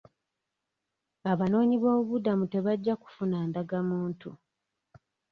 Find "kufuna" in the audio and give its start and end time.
3.01-3.37